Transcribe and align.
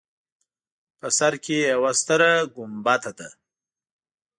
په 0.99 1.07
سر 1.17 1.33
کې 1.43 1.57
یوه 1.71 1.91
ستره 1.99 2.31
ګومبزه 2.55 3.11
ده. 3.19 3.29